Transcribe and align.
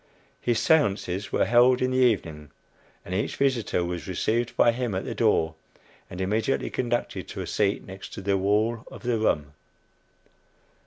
His 0.41 0.57
séances 0.57 1.31
were 1.31 1.45
held 1.45 1.79
in 1.79 1.91
the 1.91 1.97
evening, 1.99 2.49
and 3.05 3.13
each 3.13 3.35
visitor 3.35 3.85
was 3.85 4.07
received 4.07 4.57
by 4.57 4.71
him 4.71 4.95
at 4.95 5.05
the 5.05 5.13
door, 5.13 5.53
and 6.09 6.19
immediately 6.19 6.71
conducted 6.71 7.27
to 7.27 7.41
a 7.41 7.45
seat 7.45 7.85
next 7.85 8.23
the 8.25 8.35
wall 8.35 8.83
of 8.89 9.03
the 9.03 9.19
room. 9.19 9.53